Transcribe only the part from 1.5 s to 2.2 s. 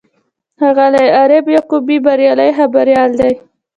یعقوبي